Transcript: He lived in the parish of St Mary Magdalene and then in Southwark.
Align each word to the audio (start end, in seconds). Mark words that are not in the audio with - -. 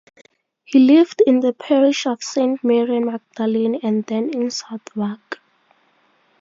He 0.65 0.79
lived 0.79 1.21
in 1.27 1.41
the 1.41 1.53
parish 1.53 2.07
of 2.07 2.23
St 2.23 2.63
Mary 2.63 2.99
Magdalene 2.99 3.75
and 3.83 4.03
then 4.03 4.31
in 4.33 4.49
Southwark. 4.49 5.39